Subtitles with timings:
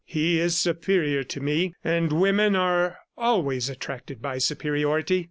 [0.03, 5.19] He is superior to me, and women are always attracted by superiority.